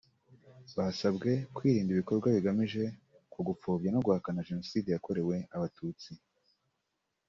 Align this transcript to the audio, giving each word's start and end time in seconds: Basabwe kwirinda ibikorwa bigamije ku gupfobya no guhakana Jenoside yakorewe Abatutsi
Basabwe 0.77 1.31
kwirinda 1.55 1.91
ibikorwa 1.93 2.27
bigamije 2.35 2.83
ku 3.31 3.39
gupfobya 3.47 3.89
no 3.91 4.01
guhakana 4.05 4.45
Jenoside 4.47 4.87
yakorewe 4.91 5.35
Abatutsi 5.55 6.11